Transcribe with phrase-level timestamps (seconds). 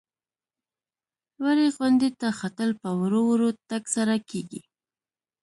[1.39, 4.61] لوړې غونډۍ ته ختل په ورو ورو تګ سره کېږي.